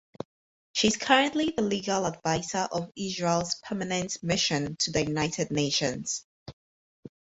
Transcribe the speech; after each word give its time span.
She 0.73 0.87
is 0.87 0.97
currently 0.97 1.53
the 1.55 1.61
Legal 1.61 2.07
Advisor 2.07 2.67
of 2.71 2.91
Israel’s 2.97 3.61
Permanent 3.63 4.17
Mission 4.23 4.75
to 4.79 4.91
the 4.91 5.05
United 5.05 5.51
Nations. 5.51 6.25